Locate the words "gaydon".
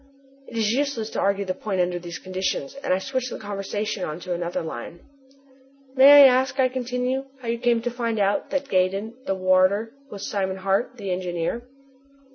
8.67-9.13